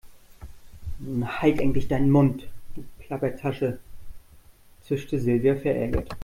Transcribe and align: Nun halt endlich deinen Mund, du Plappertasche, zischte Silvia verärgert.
Nun 0.99 1.41
halt 1.43 1.59
endlich 1.61 1.87
deinen 1.87 2.09
Mund, 2.09 2.47
du 2.75 2.83
Plappertasche, 2.97 3.77
zischte 4.81 5.19
Silvia 5.19 5.55
verärgert. 5.55 6.09